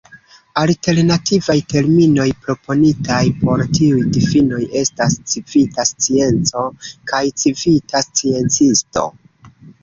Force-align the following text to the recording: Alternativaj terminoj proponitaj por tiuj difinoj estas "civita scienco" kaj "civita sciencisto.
Alternativaj 0.59 1.55
terminoj 1.73 2.25
proponitaj 2.45 3.19
por 3.41 3.61
tiuj 3.79 3.99
difinoj 4.15 4.63
estas 4.81 5.19
"civita 5.35 5.87
scienco" 5.91 6.65
kaj 7.13 7.23
"civita 7.45 8.03
sciencisto. 8.09 9.07